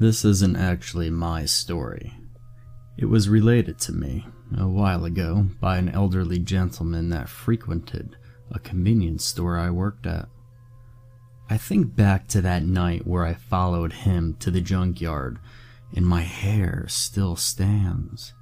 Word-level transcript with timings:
This 0.00 0.24
isn't 0.24 0.56
actually 0.56 1.10
my 1.10 1.44
story. 1.44 2.14
It 2.96 3.04
was 3.04 3.28
related 3.28 3.78
to 3.80 3.92
me 3.92 4.26
a 4.56 4.66
while 4.66 5.04
ago 5.04 5.48
by 5.60 5.76
an 5.76 5.90
elderly 5.90 6.38
gentleman 6.38 7.10
that 7.10 7.28
frequented 7.28 8.16
a 8.50 8.58
convenience 8.58 9.26
store 9.26 9.58
I 9.58 9.68
worked 9.68 10.06
at. 10.06 10.26
I 11.50 11.58
think 11.58 11.94
back 11.94 12.28
to 12.28 12.40
that 12.40 12.62
night 12.62 13.06
where 13.06 13.26
I 13.26 13.34
followed 13.34 13.92
him 13.92 14.36
to 14.40 14.50
the 14.50 14.62
junkyard, 14.62 15.38
and 15.94 16.06
my 16.06 16.22
hair 16.22 16.86
still 16.88 17.36
stands, 17.36 18.32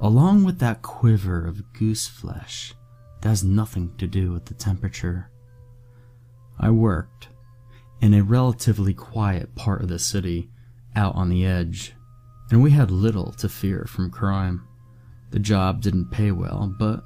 along 0.00 0.44
with 0.44 0.60
that 0.60 0.82
quiver 0.82 1.44
of 1.44 1.72
goose 1.72 2.06
flesh 2.06 2.72
that 3.20 3.30
has 3.30 3.42
nothing 3.42 3.96
to 3.98 4.06
do 4.06 4.30
with 4.30 4.44
the 4.44 4.54
temperature. 4.54 5.28
I 6.56 6.70
worked 6.70 7.30
in 8.00 8.14
a 8.14 8.22
relatively 8.22 8.94
quiet 8.94 9.56
part 9.56 9.82
of 9.82 9.88
the 9.88 9.98
city 9.98 10.50
out 10.96 11.14
on 11.14 11.28
the 11.28 11.44
edge, 11.44 11.94
and 12.50 12.62
we 12.62 12.70
had 12.70 12.90
little 12.90 13.32
to 13.32 13.48
fear 13.48 13.84
from 13.88 14.10
crime. 14.10 14.66
The 15.30 15.38
job 15.38 15.80
didn't 15.80 16.10
pay 16.10 16.30
well, 16.30 16.74
but 16.78 17.02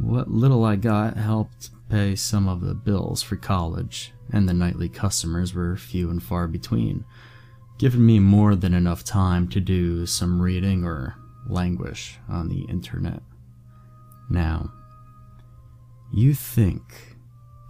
what 0.00 0.30
little 0.30 0.64
I 0.64 0.76
got 0.76 1.16
helped 1.16 1.70
pay 1.88 2.14
some 2.16 2.48
of 2.48 2.60
the 2.60 2.74
bills 2.74 3.22
for 3.22 3.36
college, 3.36 4.12
and 4.32 4.48
the 4.48 4.54
nightly 4.54 4.88
customers 4.88 5.54
were 5.54 5.76
few 5.76 6.10
and 6.10 6.22
far 6.22 6.46
between, 6.46 7.04
giving 7.78 8.04
me 8.04 8.18
more 8.18 8.54
than 8.54 8.74
enough 8.74 9.04
time 9.04 9.48
to 9.48 9.60
do 9.60 10.06
some 10.06 10.40
reading 10.40 10.84
or 10.84 11.16
languish 11.48 12.18
on 12.28 12.48
the 12.48 12.62
internet. 12.62 13.22
Now, 14.28 14.72
you 16.12 16.34
think 16.34 17.16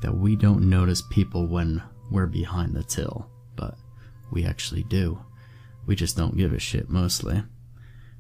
that 0.01 0.17
we 0.17 0.37
don't 0.37 0.69
notice 0.69 1.03
people 1.03 1.47
when 1.47 1.83
we're 2.11 2.27
behind 2.27 2.75
the 2.75 2.83
till, 2.83 3.29
but 3.57 3.77
we 4.31 4.45
actually 4.45 4.85
do. 4.85 5.19
We 5.89 5.97
just 5.97 6.19
don't 6.19 6.37
give 6.37 6.53
a 6.53 6.59
shit 6.59 6.91
mostly. 6.91 7.45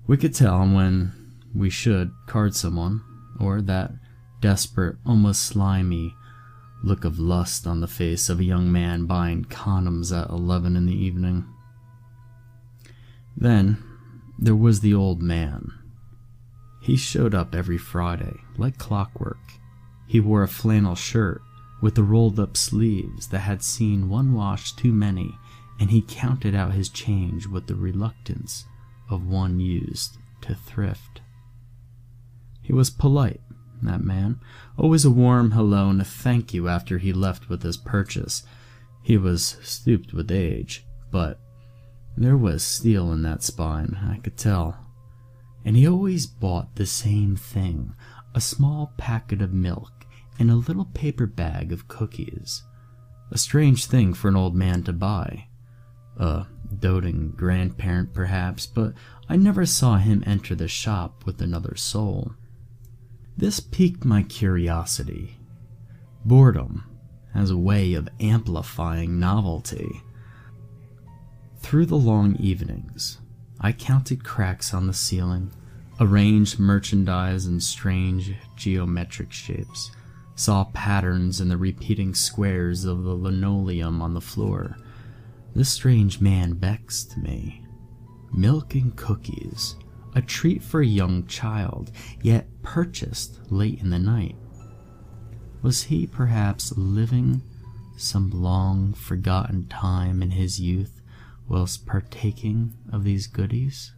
We 0.06 0.16
could 0.16 0.34
tell 0.34 0.60
when 0.60 1.12
we 1.54 1.68
should 1.68 2.10
card 2.26 2.56
someone, 2.56 3.02
or 3.38 3.60
that 3.60 3.92
desperate, 4.40 4.96
almost 5.04 5.42
slimy 5.42 6.14
look 6.82 7.04
of 7.04 7.18
lust 7.18 7.66
on 7.66 7.80
the 7.80 7.86
face 7.86 8.30
of 8.30 8.40
a 8.40 8.44
young 8.44 8.72
man 8.72 9.04
buying 9.04 9.44
condoms 9.44 10.18
at 10.18 10.30
11 10.30 10.76
in 10.76 10.86
the 10.86 10.94
evening. 10.94 11.44
Then 13.36 13.82
there 14.38 14.56
was 14.56 14.80
the 14.80 14.94
old 14.94 15.20
man. 15.20 15.70
He 16.80 16.96
showed 16.96 17.34
up 17.34 17.54
every 17.54 17.76
Friday, 17.76 18.36
like 18.56 18.78
clockwork. 18.78 19.36
He 20.06 20.20
wore 20.20 20.42
a 20.42 20.48
flannel 20.48 20.94
shirt 20.94 21.42
with 21.82 21.96
the 21.96 22.02
rolled 22.02 22.40
up 22.40 22.56
sleeves 22.56 23.28
that 23.28 23.40
had 23.40 23.62
seen 23.62 24.08
one 24.08 24.32
wash 24.32 24.72
too 24.72 24.92
many 24.92 25.34
and 25.78 25.90
he 25.90 26.02
counted 26.02 26.54
out 26.54 26.72
his 26.72 26.88
change 26.88 27.46
with 27.46 27.66
the 27.66 27.74
reluctance 27.74 28.64
of 29.10 29.26
one 29.26 29.60
used 29.60 30.18
to 30.42 30.54
thrift. 30.54 31.20
He 32.62 32.72
was 32.72 32.90
polite, 32.90 33.40
that 33.82 34.02
man, 34.02 34.40
always 34.76 35.04
a 35.04 35.10
warm 35.10 35.52
hello 35.52 35.88
and 35.88 36.00
a 36.00 36.04
thank 36.04 36.52
you 36.52 36.68
after 36.68 36.98
he 36.98 37.12
left 37.12 37.48
with 37.48 37.62
his 37.62 37.76
purchase. 37.76 38.42
He 39.02 39.16
was 39.16 39.56
stooped 39.62 40.12
with 40.12 40.30
age, 40.30 40.84
but 41.10 41.40
there 42.16 42.36
was 42.36 42.64
steel 42.64 43.12
in 43.12 43.22
that 43.22 43.42
spine, 43.42 43.98
I 44.02 44.18
could 44.18 44.36
tell. 44.36 44.76
And 45.64 45.76
he 45.76 45.86
always 45.86 46.26
bought 46.26 46.74
the 46.74 46.86
same 46.86 47.36
thing 47.36 47.94
a 48.34 48.40
small 48.40 48.92
packet 48.98 49.40
of 49.40 49.52
milk 49.52 50.06
and 50.38 50.50
a 50.50 50.56
little 50.56 50.84
paper 50.84 51.26
bag 51.26 51.72
of 51.72 51.88
cookies. 51.88 52.62
A 53.30 53.38
strange 53.38 53.86
thing 53.86 54.14
for 54.14 54.28
an 54.28 54.36
old 54.36 54.54
man 54.54 54.82
to 54.84 54.92
buy 54.92 55.47
a 56.18 56.46
doting 56.78 57.30
grandparent 57.36 58.12
perhaps, 58.12 58.66
but 58.66 58.92
I 59.28 59.36
never 59.36 59.64
saw 59.64 59.96
him 59.96 60.22
enter 60.26 60.54
the 60.54 60.68
shop 60.68 61.24
with 61.24 61.40
another 61.40 61.76
soul. 61.76 62.34
This 63.36 63.60
piqued 63.60 64.04
my 64.04 64.22
curiosity. 64.22 65.38
Boredom 66.24 66.84
has 67.34 67.50
a 67.50 67.56
way 67.56 67.94
of 67.94 68.08
amplifying 68.20 69.20
novelty. 69.20 70.02
Through 71.60 71.86
the 71.86 71.96
long 71.96 72.36
evenings, 72.36 73.18
I 73.60 73.72
counted 73.72 74.24
cracks 74.24 74.74
on 74.74 74.86
the 74.86 74.92
ceiling, 74.92 75.52
arranged 76.00 76.58
merchandise 76.58 77.46
in 77.46 77.60
strange 77.60 78.34
geometric 78.56 79.32
shapes, 79.32 79.90
saw 80.34 80.64
patterns 80.72 81.40
in 81.40 81.48
the 81.48 81.56
repeating 81.56 82.14
squares 82.14 82.84
of 82.84 83.02
the 83.02 83.14
linoleum 83.14 84.00
on 84.00 84.14
the 84.14 84.20
floor, 84.20 84.76
this 85.54 85.70
strange 85.70 86.20
man 86.20 86.54
vexed 86.54 87.16
me. 87.16 87.64
Milk 88.32 88.74
and 88.74 88.94
cookies, 88.96 89.76
a 90.14 90.22
treat 90.22 90.62
for 90.62 90.80
a 90.80 90.86
young 90.86 91.26
child, 91.26 91.90
yet 92.22 92.46
purchased 92.62 93.40
late 93.50 93.80
in 93.80 93.90
the 93.90 93.98
night. 93.98 94.36
Was 95.62 95.84
he 95.84 96.06
perhaps 96.06 96.76
living 96.76 97.42
some 97.96 98.30
long 98.30 98.92
forgotten 98.92 99.66
time 99.66 100.22
in 100.22 100.30
his 100.30 100.60
youth 100.60 101.00
whilst 101.48 101.86
partaking 101.86 102.74
of 102.92 103.04
these 103.04 103.26
goodies? 103.26 103.92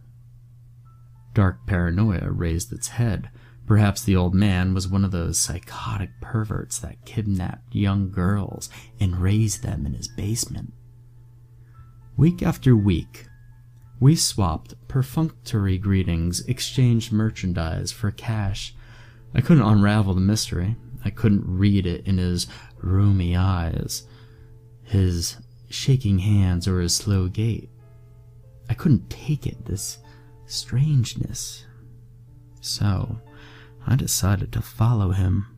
Dark 1.33 1.65
paranoia 1.67 2.31
raised 2.31 2.73
its 2.73 2.89
head. 2.89 3.29
Perhaps 3.67 4.03
the 4.03 4.15
old 4.15 4.33
man 4.33 4.73
was 4.73 4.87
one 4.87 5.05
of 5.05 5.11
those 5.11 5.39
psychotic 5.39 6.09
perverts 6.19 6.79
that 6.79 7.05
kidnapped 7.05 7.75
young 7.75 8.09
girls 8.11 8.69
and 8.99 9.21
raised 9.21 9.63
them 9.63 9.85
in 9.85 9.93
his 9.93 10.07
basement. 10.07 10.73
Week 12.17 12.43
after 12.43 12.75
week, 12.75 13.27
we 13.99 14.15
swapped 14.15 14.75
perfunctory 14.87 15.77
greetings, 15.77 16.41
exchanged 16.45 17.11
merchandise 17.11 17.91
for 17.91 18.11
cash. 18.11 18.75
I 19.33 19.41
couldn't 19.41 19.63
unravel 19.63 20.13
the 20.13 20.21
mystery. 20.21 20.75
I 21.05 21.09
couldn't 21.09 21.45
read 21.45 21.85
it 21.85 22.05
in 22.05 22.17
his 22.17 22.47
rheumy 22.83 23.37
eyes, 23.37 24.03
his 24.83 25.37
shaking 25.69 26.19
hands, 26.19 26.67
or 26.67 26.81
his 26.81 26.93
slow 26.93 27.27
gait. 27.27 27.69
I 28.69 28.73
couldn't 28.73 29.09
take 29.09 29.47
it, 29.47 29.65
this 29.65 29.97
strangeness. 30.45 31.65
So, 32.59 33.19
I 33.87 33.95
decided 33.95 34.51
to 34.51 34.61
follow 34.61 35.11
him. 35.11 35.57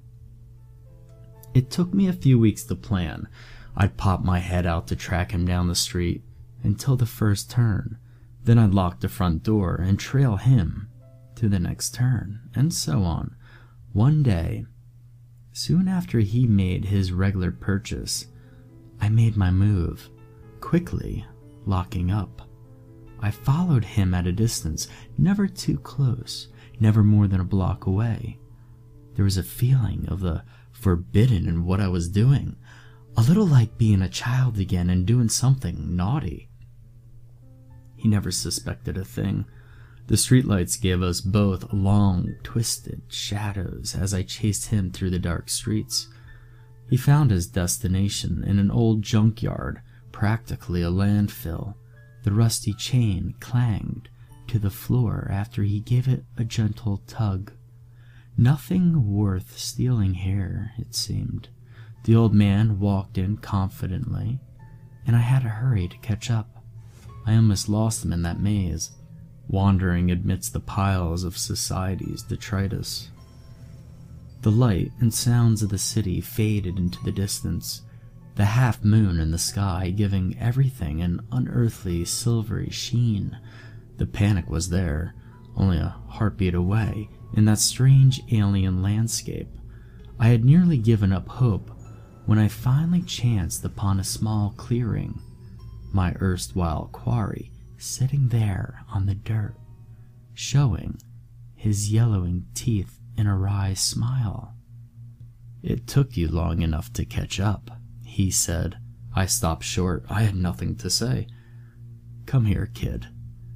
It 1.53 1.71
took 1.71 1.93
me 1.93 2.07
a 2.07 2.13
few 2.13 2.37
weeks 2.37 2.63
to 2.65 2.75
plan. 2.75 3.27
I'd 3.75 3.97
pop 3.97 4.23
my 4.23 4.39
head 4.39 4.65
out 4.65 4.87
to 4.87 4.95
track 4.95 5.31
him 5.31 5.45
down 5.45 5.67
the 5.67 5.75
street 5.75 6.23
until 6.63 6.95
the 6.95 7.05
first 7.05 7.51
turn. 7.51 7.97
Then 8.43 8.57
I'd 8.57 8.73
lock 8.73 8.99
the 8.99 9.09
front 9.09 9.43
door 9.43 9.75
and 9.75 9.99
trail 9.99 10.37
him 10.37 10.89
to 11.35 11.47
the 11.47 11.59
next 11.59 11.93
turn, 11.93 12.49
and 12.55 12.73
so 12.73 13.03
on. 13.03 13.35
One 13.91 14.23
day, 14.23 14.65
soon 15.51 15.87
after 15.87 16.19
he 16.19 16.47
made 16.47 16.85
his 16.85 17.11
regular 17.11 17.51
purchase, 17.51 18.27
I 18.99 19.09
made 19.09 19.37
my 19.37 19.51
move, 19.51 20.09
quickly 20.61 21.25
locking 21.65 22.11
up. 22.11 22.41
I 23.19 23.31
followed 23.31 23.85
him 23.85 24.13
at 24.13 24.27
a 24.27 24.31
distance, 24.31 24.87
never 25.17 25.47
too 25.47 25.77
close, 25.77 26.49
never 26.79 27.03
more 27.03 27.27
than 27.27 27.39
a 27.39 27.45
block 27.45 27.85
away. 27.85 28.39
There 29.15 29.25
was 29.25 29.37
a 29.37 29.43
feeling 29.43 30.05
of 30.09 30.19
the 30.19 30.43
forbidden 30.71 31.47
in 31.47 31.65
what 31.65 31.79
I 31.79 31.87
was 31.87 32.09
doing, 32.09 32.57
a 33.15 33.21
little 33.21 33.45
like 33.45 33.77
being 33.77 34.01
a 34.01 34.09
child 34.09 34.57
again 34.57 34.89
and 34.89 35.05
doing 35.05 35.29
something 35.29 35.95
naughty. 35.95 36.49
He 38.03 38.09
never 38.09 38.31
suspected 38.31 38.97
a 38.97 39.05
thing. 39.05 39.45
The 40.07 40.15
streetlights 40.15 40.81
gave 40.81 41.01
us 41.01 41.21
both 41.21 41.71
long, 41.71 42.35
twisted 42.43 43.01
shadows 43.07 43.95
as 43.97 44.13
I 44.13 44.23
chased 44.23 44.71
him 44.71 44.91
through 44.91 45.11
the 45.11 45.19
dark 45.19 45.47
streets. 45.47 46.09
He 46.89 46.97
found 46.97 47.31
his 47.31 47.47
destination 47.47 48.43
in 48.43 48.59
an 48.59 48.69
old 48.69 49.03
junkyard, 49.03 49.81
practically 50.11 50.81
a 50.81 50.91
landfill. 50.91 51.75
The 52.23 52.33
rusty 52.33 52.73
chain 52.73 53.35
clanged 53.39 54.09
to 54.47 54.59
the 54.59 54.69
floor 54.69 55.29
after 55.31 55.63
he 55.63 55.79
gave 55.79 56.09
it 56.09 56.25
a 56.35 56.43
gentle 56.43 56.97
tug. 57.07 57.53
Nothing 58.37 59.13
worth 59.13 59.57
stealing 59.57 60.15
here, 60.15 60.73
it 60.77 60.93
seemed. 60.93 61.47
The 62.03 62.17
old 62.17 62.33
man 62.33 62.81
walked 62.81 63.17
in 63.17 63.37
confidently, 63.37 64.41
and 65.07 65.15
I 65.15 65.19
had 65.19 65.43
to 65.43 65.47
hurry 65.47 65.87
to 65.87 65.97
catch 65.99 66.29
up. 66.29 66.52
I 67.25 67.35
almost 67.35 67.69
lost 67.69 68.01
them 68.01 68.13
in 68.13 68.21
that 68.23 68.39
maze, 68.39 68.91
wandering 69.47 70.11
amidst 70.11 70.53
the 70.53 70.59
piles 70.59 71.23
of 71.23 71.37
society's 71.37 72.21
detritus. 72.21 73.09
The 74.41 74.51
light 74.51 74.91
and 74.99 75.13
sounds 75.13 75.63
of 75.63 75.69
the 75.69 75.77
city 75.77 76.19
faded 76.19 76.77
into 76.77 77.01
the 77.03 77.11
distance, 77.11 77.81
the 78.35 78.45
half 78.45 78.83
moon 78.83 79.19
in 79.19 79.31
the 79.31 79.37
sky 79.37 79.89
giving 79.95 80.37
everything 80.39 81.01
an 81.01 81.21
unearthly 81.31 82.03
silvery 82.03 82.69
sheen. 82.69 83.37
The 83.97 84.05
panic 84.05 84.49
was 84.49 84.69
there, 84.69 85.13
only 85.55 85.77
a 85.77 85.95
heartbeat 86.07 86.55
away, 86.55 87.09
in 87.35 87.45
that 87.45 87.59
strange 87.59 88.21
alien 88.31 88.81
landscape. 88.81 89.49
I 90.19 90.29
had 90.29 90.43
nearly 90.43 90.77
given 90.77 91.13
up 91.13 91.27
hope 91.27 91.71
when 92.25 92.39
I 92.39 92.47
finally 92.47 93.01
chanced 93.01 93.63
upon 93.63 93.99
a 93.99 94.03
small 94.03 94.53
clearing, 94.57 95.21
my 95.93 96.13
erstwhile 96.21 96.89
quarry 96.91 97.51
sitting 97.77 98.29
there 98.29 98.83
on 98.93 99.05
the 99.05 99.15
dirt, 99.15 99.55
showing 100.33 100.99
his 101.55 101.91
yellowing 101.91 102.45
teeth 102.53 102.99
in 103.17 103.27
a 103.27 103.37
wry 103.37 103.73
smile. 103.73 104.53
It 105.61 105.87
took 105.87 106.17
you 106.17 106.27
long 106.27 106.61
enough 106.61 106.91
to 106.93 107.05
catch 107.05 107.39
up, 107.39 107.71
he 108.05 108.31
said. 108.31 108.77
I 109.15 109.25
stopped 109.27 109.63
short. 109.63 110.05
I 110.09 110.23
had 110.23 110.35
nothing 110.35 110.75
to 110.77 110.89
say. 110.89 111.27
Come 112.25 112.45
here, 112.45 112.69
kid. 112.73 113.07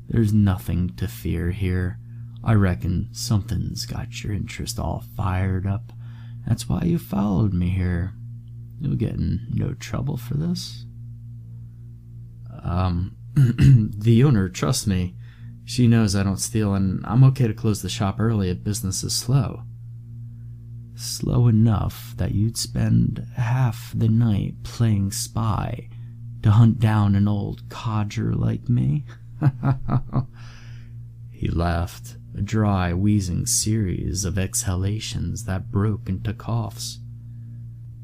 There's 0.07 0.31
nothing 0.33 0.95
to 0.98 1.07
fear 1.07 1.51
here. 1.51 2.00
I 2.44 2.54
reckon 2.54 3.10
something's 3.12 3.86
got 3.86 4.24
your 4.24 4.33
interest 4.33 4.80
all 4.80 5.04
fired 5.18 5.66
up. 5.66 5.92
That's 6.48 6.69
why 6.69 6.83
you 6.83 6.98
followed 6.98 7.54
me 7.54 7.69
here. 7.69 8.13
You'll 8.80 8.95
get 8.95 9.16
in 9.16 9.48
no 9.50 9.74
trouble 9.74 10.16
for 10.16 10.36
this. 10.36 10.86
Um, 12.63 13.15
the 13.36 14.24
owner 14.24 14.50
trusts 14.50 14.88
me. 14.88 15.15
She 15.65 15.88
knows 15.88 16.15
I 16.15 16.24
don't 16.24 16.38
steal, 16.38 16.74
and 16.74 17.06
I'm 17.06 17.24
okay 17.25 17.48
to 17.48 17.54
close 17.54 17.81
the 17.81 17.89
shop 17.89 18.19
early 18.19 18.50
if 18.50 18.63
business 18.63 19.04
is 19.04 19.15
slow. 19.15 19.63
Slow 20.95 21.48
enough 21.48 22.13
that 22.18 22.33
you'd 22.33 22.57
spend 22.57 23.27
half 23.36 23.92
the 23.94 24.07
night 24.07 24.63
playing 24.63 25.12
spy 25.12 25.89
to 26.42 26.51
hunt 26.51 26.80
down 26.80 27.15
an 27.15 27.27
old 27.27 27.69
codger 27.69 28.33
like 28.33 28.69
me? 28.69 29.06
he 31.31 31.50
laughed, 31.50 32.15
a 32.36 32.42
dry, 32.42 32.94
wheezing 32.94 33.45
series 33.45 34.25
of 34.25 34.38
exhalations 34.38 35.44
that 35.44 35.69
broke 35.69 36.07
into 36.07 36.33
coughs. 36.33 37.00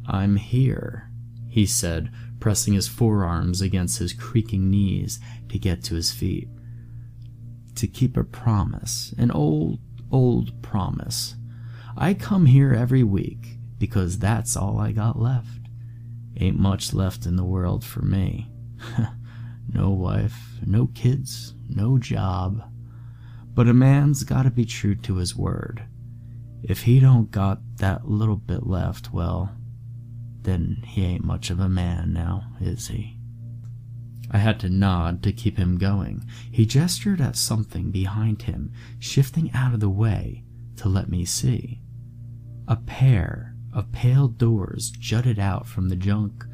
I'm 0.06 0.36
here, 0.36 1.10
he 1.48 1.66
said, 1.66 2.12
pressing 2.44 2.74
his 2.74 2.90
forearms 2.90 3.62
against 3.62 4.00
his 4.00 4.12
creaking 4.12 4.70
knees 4.70 5.18
to 5.48 5.58
get 5.58 5.82
to 5.82 5.96
his 5.96 6.12
feet. 6.12 6.50
To 7.76 7.88
keep 7.88 8.18
a 8.18 8.26
promise, 8.26 9.16
an 9.18 9.32
old, 9.32 9.80
old 10.12 10.62
promise. 10.62 11.38
I 11.96 12.14
come 12.14 12.48
here 12.48 12.74
every 12.74 13.02
week 13.02 13.60
because 13.78 14.20
that's 14.20 14.58
all 14.58 14.78
I 14.78 14.92
got 14.92 15.18
left. 15.18 15.70
Ain't 16.38 16.60
much 16.60 16.94
left 16.94 17.26
in 17.26 17.38
the 17.38 17.46
world 17.46 17.86
for 17.86 18.02
me. 18.02 18.52
no 19.74 19.92
wife, 19.92 20.60
no 20.66 20.88
kids, 20.88 21.54
no 21.70 21.98
job. 21.98 22.70
But 23.54 23.70
a 23.70 23.74
man's 23.74 24.26
gotta 24.26 24.52
be 24.52 24.66
true 24.66 24.96
to 24.96 25.16
his 25.16 25.34
word. 25.34 25.86
If 26.62 26.82
he 26.82 27.00
don't 27.00 27.32
got 27.32 27.62
that 27.78 28.10
little 28.10 28.36
bit 28.36 28.68
left, 28.68 29.14
well, 29.14 29.56
then 30.44 30.84
he 30.86 31.04
ain't 31.06 31.24
much 31.24 31.50
of 31.50 31.60
a 31.60 31.70
man 31.70 32.14
now, 32.14 32.54
is 32.62 32.88
he? 32.88 33.18
I 34.32 34.40
had 34.40 34.60
to 34.62 34.70
nod 34.70 35.22
to 35.24 35.32
keep 35.32 35.58
him 35.58 35.78
going. 35.78 36.26
He 36.52 36.66
gestured 36.66 37.22
at 37.22 37.36
something 37.36 37.92
behind 37.92 38.44
him, 38.44 38.72
shifting 39.00 39.52
out 39.54 39.74
of 39.74 39.80
the 39.80 39.90
way 39.90 40.44
to 40.78 40.90
let 40.90 41.10
me 41.10 41.24
see. 41.26 41.82
A 42.68 42.78
pair 42.78 43.56
of 43.74 43.92
pale 43.92 44.28
doors 44.28 44.92
jutted 44.92 45.38
out 45.38 45.68
from 45.68 45.90
the 45.90 45.96
junk, 45.96 46.46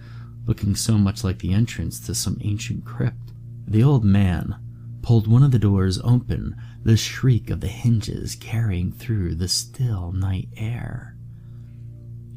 looking 0.45 0.75
so 0.75 0.97
much 0.97 1.23
like 1.23 1.39
the 1.39 1.53
entrance 1.53 1.99
to 2.01 2.15
some 2.15 2.37
ancient 2.41 2.85
crypt. 2.85 3.33
The 3.67 3.83
old 3.83 4.03
man 4.03 4.55
pulled 5.01 5.27
one 5.27 5.43
of 5.43 5.51
the 5.51 5.59
doors 5.59 5.99
open, 6.03 6.55
the 6.83 6.97
shriek 6.97 7.49
of 7.49 7.61
the 7.61 7.67
hinges 7.67 8.35
carrying 8.35 8.91
through 8.91 9.35
the 9.35 9.47
still 9.47 10.11
night 10.11 10.49
air. 10.57 11.15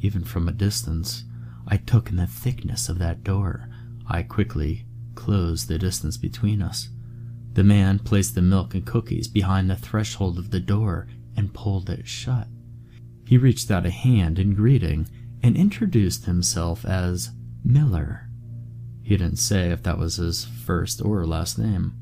Even 0.00 0.24
from 0.24 0.48
a 0.48 0.52
distance, 0.52 1.24
I 1.66 1.76
took 1.76 2.10
in 2.10 2.16
the 2.16 2.26
thickness 2.26 2.88
of 2.88 2.98
that 2.98 3.24
door. 3.24 3.68
I 4.08 4.22
quickly 4.22 4.86
closed 5.14 5.68
the 5.68 5.78
distance 5.78 6.16
between 6.16 6.62
us. 6.62 6.88
The 7.54 7.64
man 7.64 7.98
placed 7.98 8.34
the 8.34 8.42
milk 8.42 8.74
and 8.74 8.84
cookies 8.84 9.28
behind 9.28 9.68
the 9.68 9.76
threshold 9.76 10.38
of 10.38 10.50
the 10.50 10.60
door 10.60 11.06
and 11.36 11.52
pulled 11.52 11.90
it 11.90 12.08
shut. 12.08 12.48
He 13.26 13.38
reached 13.38 13.70
out 13.70 13.86
a 13.86 13.90
hand 13.90 14.38
in 14.38 14.54
greeting 14.54 15.08
and 15.42 15.56
introduced 15.56 16.26
himself 16.26 16.84
as 16.84 17.30
Miller. 17.64 18.28
He 19.02 19.16
didn't 19.16 19.36
say 19.36 19.70
if 19.70 19.82
that 19.82 19.98
was 19.98 20.16
his 20.16 20.44
first 20.44 21.02
or 21.04 21.26
last 21.26 21.58
name. 21.58 21.94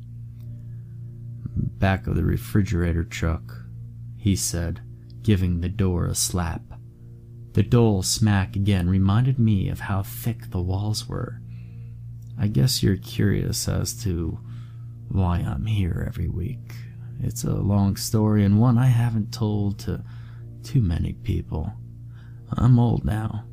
Back 1.55 2.07
of 2.07 2.15
the 2.15 2.25
refrigerator 2.25 3.05
truck, 3.05 3.65
he 4.17 4.37
said, 4.37 4.81
giving 5.23 5.61
the 5.61 5.69
door 5.69 6.07
a 6.07 6.15
slap. 6.15 6.63
The 7.53 7.63
dull 7.65 8.03
smack 8.03 8.55
again 8.55 8.89
reminded 8.89 9.39
me 9.39 9.69
of 9.69 9.81
how 9.81 10.03
thick 10.03 10.51
the 10.51 10.61
walls 10.61 11.09
were. 11.09 11.41
I 12.39 12.47
guess 12.47 12.83
you're 12.83 12.97
curious 12.97 13.69
as 13.69 13.93
to 14.05 14.39
why 15.09 15.39
I'm 15.39 15.67
here 15.67 16.05
every 16.07 16.29
week. 16.29 16.75
It's 17.21 17.45
a 17.45 17.53
long 17.53 17.97
story 17.97 18.45
and 18.45 18.61
one 18.61 18.79
I 18.79 18.87
haven't 18.87 19.33
told 19.33 19.81
to 19.81 20.05
too 20.63 20.81
many 20.81 21.15
people. 21.15 21.73
I'm 22.53 22.79
old 22.79 23.05
now. 23.05 23.45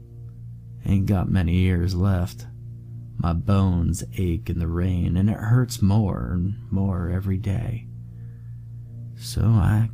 Ain't 0.85 1.07
got 1.07 1.29
many 1.29 1.55
years 1.55 1.95
left. 1.95 2.45
My 3.17 3.33
bones 3.33 4.03
ache 4.17 4.49
in 4.49 4.59
the 4.59 4.67
rain 4.67 5.17
and 5.17 5.29
it 5.29 5.37
hurts 5.37 5.81
more 5.81 6.31
and 6.33 6.55
more 6.71 7.09
every 7.09 7.37
day. 7.37 7.87
So 9.17 9.41
I 9.41 9.89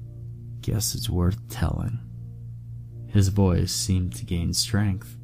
guess 0.62 0.94
it's 0.94 1.10
worth 1.10 1.50
telling. 1.50 2.00
His 3.14 3.28
voice 3.28 3.72
seemed 3.72 4.16
to 4.16 4.26
gain 4.26 4.54
strength, 4.54 5.18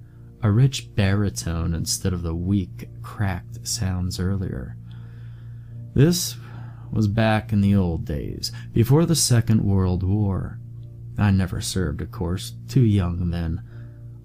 a 0.43 0.51
rich 0.51 0.93
baritone 0.93 1.73
instead 1.73 2.13
of 2.13 2.21
the 2.21 2.35
weak, 2.35 2.87
cracked 3.01 3.67
sounds 3.67 4.19
earlier. 4.19 4.77
This 5.95 6.37
was 6.91 7.07
back 7.07 7.51
in 7.51 7.61
the 7.61 7.73
old 7.73 8.05
days, 8.05 8.51
before 8.73 9.07
the 9.07 9.15
Second 9.15 9.63
World 9.63 10.03
War. 10.03 10.59
I 11.17 11.31
never 11.31 11.61
served, 11.61 12.01
of 12.01 12.11
course, 12.11 12.53
too 12.67 12.83
young 12.83 13.31
then. 13.31 13.63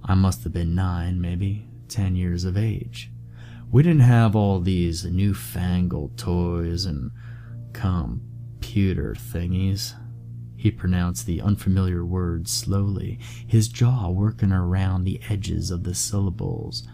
I 0.02 0.14
must 0.14 0.44
have 0.44 0.52
been 0.52 0.75
nine, 0.75 1.18
maybe 1.18 1.66
ten 1.88 2.16
years 2.16 2.44
of 2.44 2.59
age. 2.59 3.11
We 3.73 3.83
didn't 3.83 4.00
have 4.00 4.37
all 4.37 4.61
these 4.61 5.06
newfangled 5.06 6.18
toys 6.18 6.85
and 6.85 7.12
computer 7.73 9.14
thingies. 9.14 9.94
He 10.64 10.71
pronounced 10.71 11.26
the 11.26 11.42
unfamiliar 11.42 12.06
words 12.06 12.50
slowly, 12.50 13.18
his 13.47 13.68
jaw 13.68 14.09
working 14.09 14.50
around 14.50 15.04
the 15.04 15.21
edges 15.28 15.71
of 15.71 15.85
the 15.85 15.94
syllables 15.94 16.88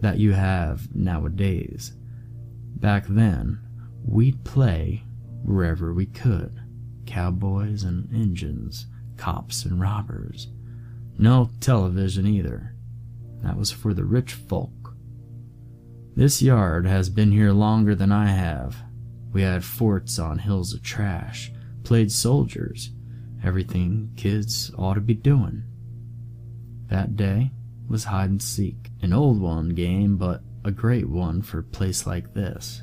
that 0.00 0.18
you 0.18 0.32
have 0.32 0.92
nowadays. 0.92 1.92
Back 2.74 3.06
then, 3.06 3.60
we'd 4.04 4.42
play 4.42 5.04
wherever 5.44 5.94
we 5.94 6.06
could 6.06 6.60
cowboys 7.06 7.84
and 7.84 8.12
Injuns, 8.12 8.86
cops 9.16 9.64
and 9.64 9.80
robbers. 9.80 10.48
No 11.16 11.48
television 11.60 12.26
either. 12.26 12.74
That 13.44 13.56
was 13.56 13.70
for 13.70 13.94
the 13.94 14.04
rich 14.04 14.32
folk. 14.32 14.96
This 16.16 16.42
yard 16.42 16.86
has 16.88 17.08
been 17.08 17.30
here 17.30 17.52
longer 17.52 17.94
than 17.94 18.10
I 18.10 18.26
have. 18.26 18.78
We 19.32 19.42
had 19.42 19.62
forts 19.62 20.18
on 20.18 20.40
hills 20.40 20.74
of 20.74 20.82
trash, 20.82 21.52
played 21.84 22.12
soldiers, 22.12 22.90
everything 23.44 24.12
kids 24.16 24.70
ought 24.76 24.94
to 24.94 25.00
be 25.00 25.14
doing. 25.14 25.64
That 26.88 27.16
day 27.16 27.52
was 27.88 28.04
hide 28.04 28.30
and 28.30 28.42
seek, 28.42 28.90
an 29.00 29.12
old 29.12 29.40
one 29.40 29.70
game, 29.70 30.16
but 30.16 30.42
a 30.64 30.70
great 30.70 31.08
one 31.08 31.42
for 31.42 31.58
a 31.58 31.64
place 31.64 32.06
like 32.06 32.34
this. 32.34 32.82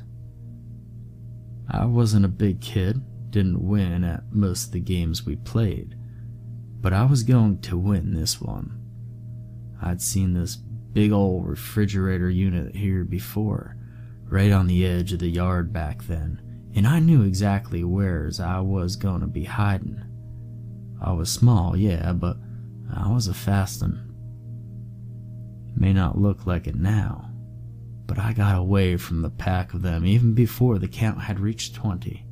I 1.70 1.86
wasn't 1.86 2.24
a 2.24 2.28
big 2.28 2.60
kid, 2.60 3.02
didn't 3.30 3.66
win 3.66 4.04
at 4.04 4.32
most 4.32 4.66
of 4.66 4.72
the 4.72 4.80
games 4.80 5.24
we 5.24 5.36
played, 5.36 5.96
but 6.80 6.92
I 6.92 7.04
was 7.04 7.22
going 7.22 7.60
to 7.62 7.78
win 7.78 8.12
this 8.12 8.40
one. 8.40 8.76
I'd 9.80 10.02
seen 10.02 10.34
this 10.34 10.56
big 10.56 11.12
old 11.12 11.46
refrigerator 11.46 12.28
unit 12.28 12.74
here 12.74 13.04
before, 13.04 13.76
right 14.24 14.50
on 14.50 14.66
the 14.66 14.84
edge 14.84 15.12
of 15.12 15.20
the 15.20 15.28
yard 15.28 15.72
back 15.72 16.02
then, 16.04 16.42
and 16.74 16.86
I 16.86 17.00
knew 17.00 17.22
exactly 17.22 17.84
where's 17.84 18.40
I 18.40 18.60
was 18.60 18.96
to 19.20 19.26
be 19.26 19.44
hiding. 19.44 20.02
I 21.00 21.12
was 21.12 21.30
small, 21.30 21.76
yeah, 21.76 22.12
but 22.12 22.36
I 22.94 23.12
was 23.12 23.26
a 23.28 23.34
fast 23.34 23.80
one. 23.80 24.06
May 25.76 25.92
not 25.92 26.18
look 26.18 26.46
like 26.46 26.66
it 26.66 26.76
now, 26.76 27.30
but 28.06 28.18
I 28.18 28.32
got 28.32 28.58
away 28.58 28.96
from 28.96 29.22
the 29.22 29.30
pack 29.30 29.72
of 29.72 29.82
them 29.82 30.04
even 30.04 30.34
before 30.34 30.78
the 30.78 30.88
count 30.88 31.22
had 31.22 31.40
reached 31.40 31.74
twenty. 31.74 32.26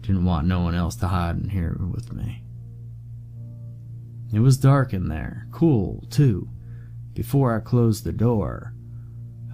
Didn't 0.00 0.24
want 0.24 0.46
no 0.46 0.60
one 0.60 0.74
else 0.74 0.96
to 0.96 1.08
hide 1.08 1.36
in 1.36 1.48
here 1.48 1.76
with 1.92 2.12
me. 2.12 2.42
It 4.32 4.40
was 4.40 4.58
dark 4.58 4.92
in 4.92 5.08
there, 5.08 5.46
cool, 5.52 6.04
too. 6.10 6.50
Before 7.12 7.54
I 7.54 7.60
closed 7.60 8.02
the 8.04 8.12
door, 8.12 8.73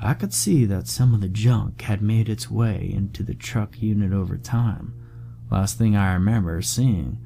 I 0.03 0.15
could 0.15 0.33
see 0.33 0.65
that 0.65 0.89
some 0.89 1.13
of 1.13 1.21
the 1.21 1.29
junk 1.29 1.83
had 1.83 2.01
made 2.01 2.29
its 2.31 2.51
way 2.51 2.91
into 2.91 3.23
the 3.23 3.35
truck 3.35 3.83
unit 3.83 4.13
over 4.13 4.39
time. 4.39 4.95
Last 5.51 5.77
thing 5.77 5.95
I 5.95 6.15
remember 6.15 6.63
seeing 6.63 7.19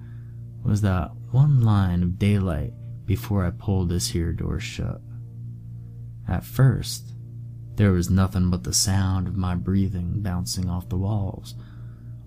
was 0.64 0.81
that 0.81 1.12
one 1.31 1.61
line 1.61 2.02
of 2.02 2.19
daylight 2.19 2.73
before 3.07 3.45
I 3.45 3.50
pulled 3.50 3.90
this 3.90 4.09
here 4.09 4.33
door 4.33 4.59
shut. 4.59 5.00
At 6.26 6.45
first, 6.45 7.12
there 7.76 7.93
was 7.93 8.11
nothing 8.11 8.50
but 8.50 8.64
the 8.64 8.73
sound 8.73 9.28
of 9.28 9.37
my 9.37 9.54
breathing 9.54 10.23
bouncing 10.23 10.69
off 10.69 10.88
the 10.88 10.97
walls. 10.97 11.54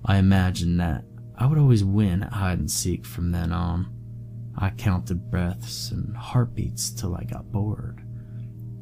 I 0.05 0.17
imagined 0.17 0.79
that 0.79 1.03
I 1.37 1.45
would 1.45 1.57
always 1.57 1.83
win 1.83 2.23
at 2.23 2.33
hide 2.33 2.59
and 2.59 2.71
seek 2.71 3.05
from 3.05 3.31
then 3.31 3.51
on. 3.51 3.93
I 4.57 4.69
counted 4.69 5.29
breaths 5.29 5.91
and 5.91 6.15
heartbeats 6.15 6.89
till 6.89 7.15
I 7.15 7.23
got 7.23 7.51
bored. 7.51 8.01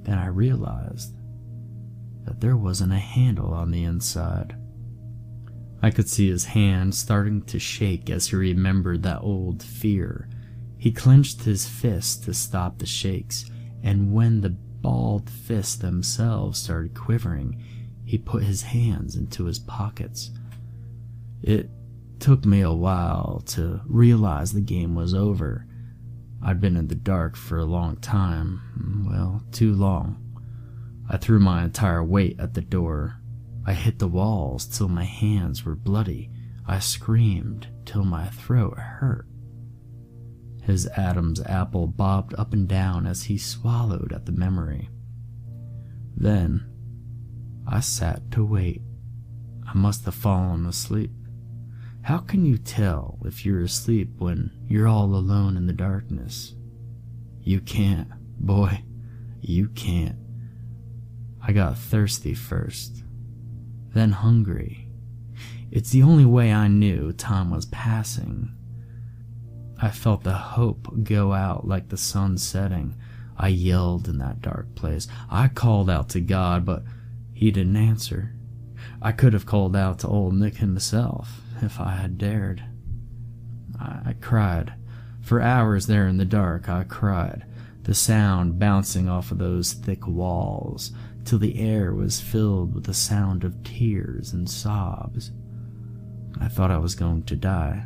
Then 0.03 0.17
I 0.17 0.27
realized 0.27 1.13
that 2.25 2.41
there 2.41 2.57
wasn't 2.57 2.93
a 2.93 2.97
handle 2.97 3.53
on 3.53 3.71
the 3.71 3.83
inside. 3.83 4.55
I 5.81 5.91
could 5.91 6.09
see 6.09 6.29
his 6.29 6.45
hand 6.45 6.95
starting 6.95 7.43
to 7.43 7.59
shake 7.59 8.09
as 8.09 8.27
he 8.27 8.35
remembered 8.35 9.03
that 9.03 9.21
old 9.21 9.61
fear. 9.61 10.27
He 10.77 10.91
clenched 10.91 11.43
his 11.43 11.67
fist 11.67 12.23
to 12.23 12.33
stop 12.33 12.79
the 12.79 12.85
shakes, 12.85 13.49
and 13.83 14.13
when 14.13 14.41
the 14.41 14.49
balled 14.49 15.29
fists 15.29 15.75
themselves 15.75 16.59
started 16.59 16.95
quivering, 16.95 17.61
he 18.03 18.17
put 18.17 18.43
his 18.43 18.63
hands 18.63 19.15
into 19.15 19.45
his 19.45 19.59
pockets. 19.59 20.31
It 21.41 21.69
took 22.19 22.45
me 22.45 22.61
a 22.61 22.71
while 22.71 23.43
to 23.47 23.81
realize 23.85 24.53
the 24.53 24.61
game 24.61 24.95
was 24.95 25.13
over. 25.13 25.67
I'd 26.43 26.61
been 26.61 26.77
in 26.77 26.87
the 26.87 26.95
dark 26.95 27.35
for 27.35 27.57
a 27.57 27.65
long 27.65 27.97
time, 27.97 29.05
well, 29.09 29.43
too 29.51 29.73
long. 29.73 30.24
I 31.09 31.17
threw 31.17 31.39
my 31.39 31.63
entire 31.63 32.03
weight 32.03 32.39
at 32.39 32.53
the 32.53 32.61
door. 32.61 33.21
I 33.65 33.73
hit 33.73 33.99
the 33.99 34.07
walls 34.07 34.65
till 34.65 34.87
my 34.87 35.03
hands 35.03 35.63
were 35.65 35.75
bloody. 35.75 36.31
I 36.67 36.79
screamed 36.79 37.67
till 37.85 38.03
my 38.03 38.27
throat 38.27 38.77
hurt. 38.77 39.27
His 40.63 40.87
Adam's 40.97 41.41
apple 41.41 41.85
bobbed 41.85 42.33
up 42.35 42.53
and 42.53 42.67
down 42.67 43.05
as 43.05 43.23
he 43.23 43.37
swallowed 43.37 44.11
at 44.11 44.25
the 44.25 44.31
memory. 44.31 44.89
Then 46.15 46.65
I 47.67 47.81
sat 47.81 48.31
to 48.31 48.43
wait. 48.43 48.81
I 49.67 49.77
must 49.77 50.05
have 50.05 50.15
fallen 50.15 50.65
asleep. 50.65 51.11
How 52.01 52.17
can 52.19 52.45
you 52.45 52.57
tell 52.57 53.19
if 53.25 53.45
you're 53.45 53.63
asleep 53.63 54.09
when 54.17 54.51
you're 54.67 54.87
all 54.87 55.15
alone 55.15 55.57
in 55.57 55.67
the 55.67 55.73
darkness? 55.73 56.55
You 57.41 57.61
can't, 57.61 58.09
boy, 58.39 58.83
you 59.41 59.69
can't. 59.69 60.17
I 61.47 61.51
got 61.51 61.77
thirsty 61.77 62.33
first, 62.33 63.03
then 63.93 64.11
hungry. 64.11 64.87
It's 65.69 65.91
the 65.91 66.01
only 66.01 66.25
way 66.25 66.51
I 66.51 66.67
knew 66.67 67.11
time 67.13 67.51
was 67.51 67.67
passing. 67.67 68.51
I 69.79 69.91
felt 69.91 70.23
the 70.23 70.33
hope 70.33 71.03
go 71.03 71.33
out 71.33 71.67
like 71.67 71.89
the 71.89 71.97
sun 71.97 72.37
setting. 72.37 72.95
I 73.37 73.49
yelled 73.49 74.07
in 74.07 74.17
that 74.19 74.41
dark 74.41 74.73
place. 74.73 75.07
I 75.29 75.49
called 75.49 75.89
out 75.89 76.09
to 76.09 76.21
God, 76.21 76.65
but 76.65 76.83
he 77.33 77.51
didn't 77.51 77.75
answer. 77.75 78.33
I 79.01 79.11
could 79.11 79.33
have 79.33 79.45
called 79.45 79.75
out 79.75 79.99
to 79.99 80.07
old 80.07 80.33
Nick 80.33 80.55
himself 80.55 81.41
if 81.61 81.79
I 81.79 81.91
had 81.91 82.17
dared. 82.17 82.63
I, 83.79 83.99
I 84.05 84.15
cried. 84.19 84.73
For 85.21 85.41
hours 85.41 85.87
there 85.87 86.07
in 86.07 86.17
the 86.17 86.25
dark, 86.25 86.69
I 86.69 86.83
cried, 86.85 87.45
the 87.83 87.93
sound 87.93 88.57
bouncing 88.57 89.09
off 89.09 89.31
of 89.31 89.39
those 89.39 89.73
thick 89.73 90.07
walls, 90.07 90.91
till 91.25 91.39
the 91.39 91.59
air 91.59 91.93
was 91.93 92.21
filled 92.21 92.73
with 92.73 92.85
the 92.85 92.93
sound 92.93 93.43
of 93.43 93.63
tears 93.63 94.31
and 94.31 94.49
sobs. 94.49 95.31
I 96.39 96.47
thought 96.47 96.71
I 96.71 96.77
was 96.77 96.95
going 96.95 97.23
to 97.23 97.35
die. 97.35 97.85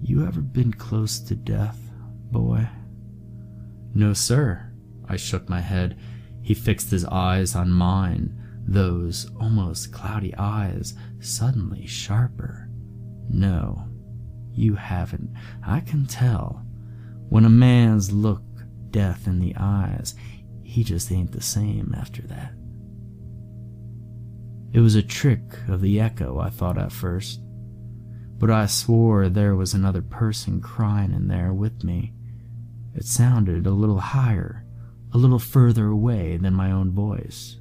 You 0.00 0.24
ever 0.26 0.40
been 0.40 0.72
close 0.72 1.18
to 1.20 1.34
death, 1.34 1.90
boy? 2.30 2.68
No, 3.94 4.12
sir. 4.12 4.72
I 5.08 5.16
shook 5.16 5.48
my 5.48 5.60
head. 5.60 5.98
He 6.42 6.54
fixed 6.54 6.90
his 6.90 7.04
eyes 7.04 7.54
on 7.54 7.70
mine, 7.70 8.40
those 8.66 9.30
almost 9.40 9.92
cloudy 9.92 10.34
eyes 10.36 10.94
suddenly 11.18 11.86
sharper. 11.86 12.68
No, 13.28 13.88
you 14.52 14.74
haven't. 14.76 15.34
I 15.66 15.80
can 15.80 16.06
tell. 16.06 16.64
When 17.28 17.44
a 17.44 17.50
man's 17.50 18.12
look 18.12 18.42
death 18.90 19.26
in 19.26 19.38
the 19.38 19.54
eyes, 19.56 20.14
he 20.70 20.84
just 20.84 21.10
ain't 21.10 21.32
the 21.32 21.42
same 21.42 21.94
after 21.96 22.22
that. 22.22 22.52
It 24.72 24.80
was 24.80 24.94
a 24.94 25.02
trick 25.02 25.42
of 25.68 25.80
the 25.80 26.00
echo, 26.00 26.38
I 26.38 26.48
thought 26.48 26.78
at 26.78 26.92
first 26.92 27.40
but 28.40 28.50
I 28.50 28.64
swore 28.64 29.28
there 29.28 29.54
was 29.54 29.74
another 29.74 30.00
person 30.00 30.62
crying 30.62 31.12
in 31.12 31.28
there 31.28 31.52
with 31.52 31.84
me. 31.84 32.14
It 32.94 33.04
sounded 33.04 33.66
a 33.66 33.70
little 33.70 34.00
higher, 34.00 34.64
a 35.12 35.18
little 35.18 35.38
further 35.38 35.88
away 35.88 36.38
than 36.38 36.54
my 36.54 36.72
own 36.72 36.90
voice. 36.90 37.58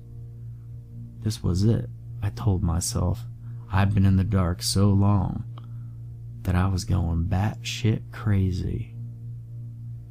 This 1.19 1.43
was 1.43 1.65
it, 1.65 1.89
I 2.23 2.29
told 2.29 2.63
myself. 2.63 3.25
I'd 3.69 3.93
been 3.93 4.05
in 4.05 4.15
the 4.15 4.23
dark 4.23 4.63
so 4.63 4.87
long 4.87 5.43
that 6.43 6.55
I 6.55 6.67
was 6.67 6.85
going 6.85 7.25
batshit 7.25 8.13
crazy. 8.13 8.95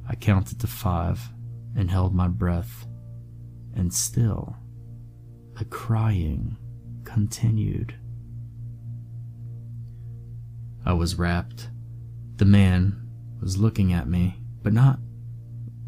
I 0.07 0.13
counted 0.13 0.59
to 0.59 0.67
five 0.67 1.19
and 1.75 1.89
held 1.89 2.13
my 2.13 2.27
breath, 2.27 2.85
and 3.79 3.93
still 3.93 4.57
the 5.57 5.65
crying 5.65 6.57
continued. 7.05 7.95
I 10.85 10.93
was 10.93 11.15
rapt. 11.15 11.69
The 12.35 12.45
man 12.45 13.09
was 13.41 13.57
looking 13.57 13.91
at 13.91 14.07
me, 14.07 14.35
but 14.61 14.73
not 14.73 14.99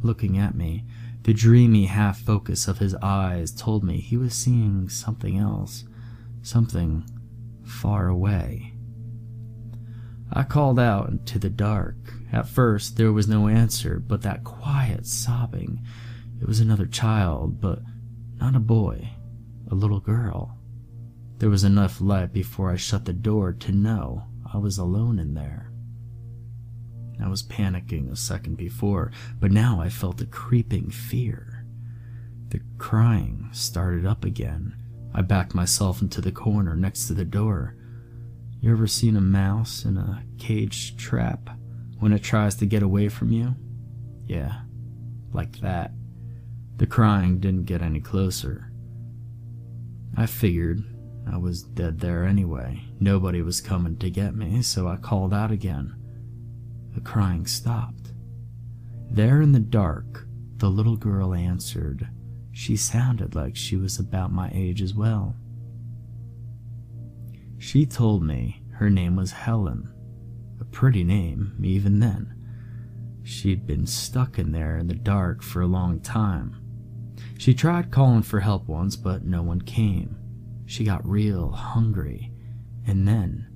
looking 0.02 0.38
at 0.38 0.56
me. 0.56 0.86
The 1.24 1.34
dreamy 1.34 1.86
half 1.86 2.20
focus 2.20 2.68
of 2.68 2.80
his 2.80 2.96
eyes 2.96 3.52
told 3.52 3.84
me 3.84 4.00
he 4.00 4.18
was 4.18 4.34
seeing 4.34 4.90
something 4.90 5.38
else, 5.38 5.84
something 6.42 7.06
far 7.64 8.08
away. 8.08 8.74
I 10.34 10.44
called 10.44 10.80
out 10.80 11.10
into 11.10 11.40
the 11.40 11.50
dark. 11.50 11.96
At 12.32 12.48
first, 12.48 12.96
there 12.96 13.12
was 13.12 13.28
no 13.28 13.48
answer 13.48 14.00
but 14.00 14.22
that 14.22 14.44
quiet 14.44 15.06
sobbing. 15.06 15.86
It 16.42 16.48
was 16.48 16.60
another 16.60 16.88
child, 16.88 17.62
but 17.62 17.80
not 18.40 18.56
a 18.56 18.60
boy, 18.60 19.12
a 19.70 19.76
little 19.76 20.00
girl. 20.00 20.58
There 21.38 21.52
was 21.52 21.64
enough 21.64 22.02
light 22.02 22.34
before 22.34 22.72
I 22.72 22.78
shut 22.78 23.06
the 23.06 23.14
door 23.14 23.54
to 23.54 23.72
know 23.72 24.26
I 24.52 24.58
was 24.58 24.80
alone 24.80 25.20
in 25.20 25.36
there. 25.36 25.72
I 27.24 27.28
was 27.28 27.44
panicking 27.44 28.12
a 28.12 28.16
second 28.16 28.58
before, 28.58 29.12
but 29.40 29.52
now 29.52 29.80
I 29.80 29.90
felt 29.90 30.22
a 30.22 30.26
creeping 30.26 30.90
fear. 30.90 31.66
The 32.50 32.62
crying 32.80 33.50
started 33.52 34.08
up 34.08 34.26
again. 34.26 34.76
I 35.14 35.22
backed 35.22 35.54
myself 35.54 36.02
into 36.02 36.22
the 36.22 36.32
corner 36.32 36.76
next 36.76 37.06
to 37.08 37.14
the 37.14 37.26
door. 37.26 37.76
You 38.60 38.72
ever 38.72 38.88
seen 38.88 39.16
a 39.16 39.22
mouse 39.22 39.86
in 39.86 39.98
a 39.98 40.24
caged 40.40 40.98
trap 40.98 41.52
when 42.00 42.14
it 42.14 42.24
tries 42.24 42.56
to 42.56 42.66
get 42.66 42.82
away 42.82 43.10
from 43.10 43.32
you? 43.32 43.56
Yeah, 44.26 44.62
like 45.34 45.60
that. 45.60 45.92
The 46.82 46.88
crying 46.88 47.38
didn't 47.38 47.66
get 47.66 47.84
any 47.84 48.00
closer. 48.00 48.72
I 50.18 50.26
figured 50.26 50.84
I 51.32 51.38
was 51.38 51.62
dead 51.62 52.00
there 52.00 52.26
anyway. 52.26 52.82
Nobody 53.00 53.44
was 53.44 53.62
coming 53.62 53.98
to 53.98 54.10
get 54.10 54.34
me, 54.34 54.64
so 54.64 54.88
I 54.88 54.96
called 54.96 55.32
out 55.32 55.52
again. 55.52 55.94
The 56.96 57.02
crying 57.02 57.46
stopped. 57.46 58.14
There 59.12 59.44
in 59.44 59.52
the 59.52 59.60
dark, 59.60 60.26
the 60.58 60.72
little 60.72 60.98
girl 60.98 61.36
answered. 61.36 62.10
She 62.52 62.76
sounded 62.76 63.36
like 63.36 63.56
she 63.56 63.76
was 63.76 64.00
about 64.00 64.32
my 64.32 64.50
age 64.52 64.82
as 64.82 64.96
well. 64.96 65.36
She 67.60 67.86
told 67.86 68.24
me 68.24 68.64
her 68.80 68.90
name 68.90 69.16
was 69.16 69.34
Helen. 69.34 69.88
A 70.60 70.66
pretty 70.66 71.04
name, 71.04 71.54
even 71.62 72.00
then. 72.00 72.34
She'd 73.22 73.68
been 73.68 73.86
stuck 73.86 74.40
in 74.40 74.52
there 74.52 74.80
in 74.80 74.88
the 74.88 74.96
dark 74.96 75.44
for 75.44 75.62
a 75.62 75.68
long 75.68 76.00
time. 76.00 76.58
She 77.42 77.56
tried 77.56 77.90
calling 77.90 78.22
for 78.22 78.42
help 78.42 78.68
once, 78.68 78.96
but 78.96 79.26
no 79.26 79.42
one 79.42 79.62
came. 79.62 80.16
She 80.68 80.84
got 80.84 81.04
real 81.04 81.50
hungry. 81.50 82.32
And 82.86 83.08
then, 83.08 83.48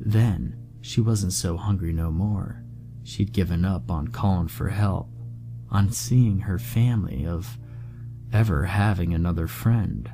then, 0.00 0.56
she 0.80 1.02
wasn't 1.02 1.34
so 1.34 1.58
hungry 1.58 1.92
no 1.92 2.10
more. 2.10 2.64
She'd 3.02 3.34
given 3.34 3.66
up 3.66 3.90
on 3.90 4.08
calling 4.08 4.48
for 4.48 4.70
help, 4.70 5.10
on 5.70 5.92
seeing 5.92 6.38
her 6.38 6.58
family 6.58 7.26
of 7.26 7.58
ever 8.32 8.64
having 8.64 9.12
another 9.12 9.46
friend. 9.46 10.10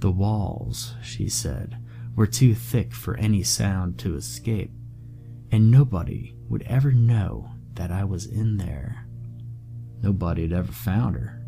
The 0.00 0.10
walls, 0.10 0.96
she 1.04 1.28
said, 1.28 1.78
were 2.16 2.26
too 2.26 2.56
thick 2.56 2.92
for 2.92 3.16
any 3.16 3.44
sound 3.44 3.96
to 4.00 4.16
escape, 4.16 4.72
and 5.52 5.70
nobody 5.70 6.34
would 6.48 6.62
ever 6.62 6.90
know 6.90 7.52
that 7.74 7.92
I 7.92 8.02
was 8.02 8.26
in 8.26 8.56
there. 8.56 9.06
Nobody 10.02 10.42
had 10.42 10.52
ever 10.52 10.72
found 10.72 11.14
her. 11.14 11.39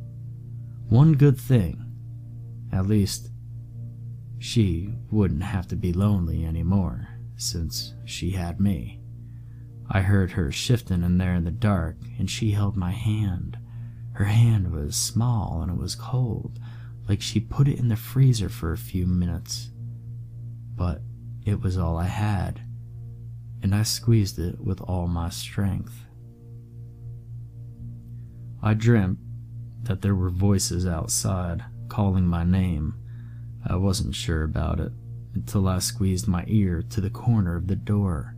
One 0.92 1.14
good 1.14 1.38
thing, 1.40 1.86
at 2.70 2.86
least, 2.86 3.30
she 4.38 4.92
wouldn't 5.10 5.42
have 5.42 5.66
to 5.68 5.74
be 5.74 5.90
lonely 5.90 6.44
anymore, 6.44 7.08
since 7.34 7.94
she 8.04 8.32
had 8.32 8.60
me. 8.60 9.00
I 9.88 10.02
heard 10.02 10.32
her 10.32 10.52
shifting 10.52 11.02
in 11.02 11.16
there 11.16 11.34
in 11.34 11.44
the 11.44 11.50
dark, 11.50 11.96
and 12.18 12.28
she 12.28 12.50
held 12.50 12.76
my 12.76 12.90
hand. 12.90 13.56
Her 14.12 14.26
hand 14.26 14.70
was 14.70 14.94
small 14.94 15.62
and 15.62 15.72
it 15.72 15.78
was 15.78 15.94
cold, 15.94 16.58
like 17.08 17.22
she 17.22 17.40
put 17.40 17.68
it 17.68 17.78
in 17.78 17.88
the 17.88 17.96
freezer 17.96 18.50
for 18.50 18.70
a 18.70 18.76
few 18.76 19.06
minutes. 19.06 19.70
But 20.76 21.00
it 21.46 21.62
was 21.62 21.78
all 21.78 21.96
I 21.96 22.04
had, 22.04 22.60
and 23.62 23.74
I 23.74 23.84
squeezed 23.84 24.38
it 24.38 24.60
with 24.60 24.82
all 24.82 25.08
my 25.08 25.30
strength. 25.30 26.04
I 28.62 28.74
dreamt 28.74 29.20
that 29.84 30.02
there 30.02 30.14
were 30.14 30.30
voices 30.30 30.86
outside 30.86 31.64
calling 31.88 32.26
my 32.26 32.44
name. 32.44 32.94
I 33.66 33.76
wasn't 33.76 34.14
sure 34.14 34.42
about 34.42 34.80
it 34.80 34.92
until 35.34 35.68
I 35.68 35.78
squeezed 35.78 36.28
my 36.28 36.44
ear 36.46 36.82
to 36.90 37.00
the 37.00 37.10
corner 37.10 37.56
of 37.56 37.66
the 37.66 37.76
door. 37.76 38.36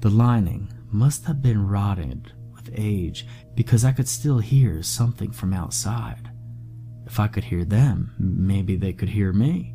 The 0.00 0.10
lining 0.10 0.72
must 0.90 1.24
have 1.26 1.42
been 1.42 1.66
rotted 1.66 2.32
with 2.54 2.70
age 2.74 3.26
because 3.54 3.84
I 3.84 3.92
could 3.92 4.08
still 4.08 4.38
hear 4.38 4.82
something 4.82 5.32
from 5.32 5.52
outside. 5.52 6.30
If 7.06 7.18
I 7.18 7.26
could 7.26 7.44
hear 7.44 7.64
them, 7.64 8.14
maybe 8.18 8.76
they 8.76 8.92
could 8.92 9.08
hear 9.08 9.32
me. 9.32 9.74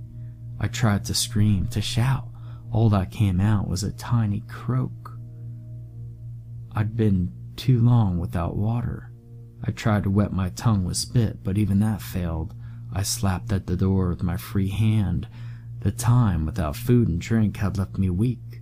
I 0.60 0.68
tried 0.68 1.04
to 1.06 1.14
scream, 1.14 1.68
to 1.68 1.82
shout. 1.82 2.28
All 2.72 2.90
that 2.90 3.12
came 3.12 3.40
out 3.40 3.68
was 3.68 3.84
a 3.84 3.92
tiny 3.92 4.44
croak. 4.48 5.12
I'd 6.76 6.96
been 6.96 7.32
too 7.56 7.80
long 7.82 8.18
without 8.18 8.56
water. 8.56 9.12
I 9.64 9.72
tried 9.72 10.04
to 10.04 10.10
wet 10.10 10.34
my 10.34 10.50
tongue 10.50 10.84
with 10.84 10.98
spit, 10.98 11.44
but 11.44 11.58
even 11.58 11.80
that 11.80 12.02
failed. 12.02 12.54
I 12.92 13.04
slapped 13.04 13.52
at 13.52 13.66
the 13.66 13.78
door 13.78 14.10
with 14.10 14.22
my 14.22 14.38
free 14.38 14.70
hand. 14.70 15.28
The 15.80 15.92
time 15.92 16.46
without 16.46 16.76
food 16.76 17.08
and 17.08 17.20
drink 17.20 17.58
had 17.58 17.78
left 17.78 17.98
me 17.98 18.10
weak. 18.10 18.62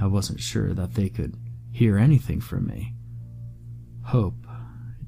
I 0.00 0.06
wasn't 0.06 0.40
sure 0.40 0.72
that 0.74 0.94
they 0.94 1.08
could 1.08 1.36
hear 1.70 1.98
anything 1.98 2.40
from 2.40 2.66
me. 2.66 2.94
Hope 4.04 4.46